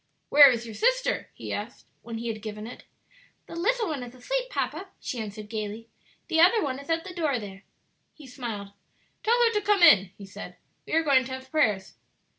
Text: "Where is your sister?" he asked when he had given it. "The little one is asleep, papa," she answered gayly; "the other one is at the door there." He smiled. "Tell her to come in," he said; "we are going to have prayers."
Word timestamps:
"Where 0.29 0.49
is 0.49 0.65
your 0.65 0.73
sister?" 0.73 1.29
he 1.35 1.53
asked 1.53 1.85
when 2.01 2.17
he 2.17 2.27
had 2.29 2.41
given 2.41 2.65
it. 2.65 2.85
"The 3.45 3.55
little 3.55 3.87
one 3.87 4.01
is 4.01 4.15
asleep, 4.15 4.49
papa," 4.49 4.87
she 4.99 5.19
answered 5.19 5.47
gayly; 5.47 5.89
"the 6.27 6.39
other 6.39 6.59
one 6.63 6.79
is 6.79 6.89
at 6.89 7.03
the 7.03 7.13
door 7.13 7.37
there." 7.37 7.63
He 8.15 8.25
smiled. 8.25 8.71
"Tell 9.21 9.37
her 9.43 9.53
to 9.53 9.61
come 9.61 9.83
in," 9.83 10.09
he 10.17 10.25
said; 10.25 10.55
"we 10.87 10.93
are 10.93 11.03
going 11.03 11.23
to 11.25 11.33
have 11.33 11.51
prayers." 11.51 11.93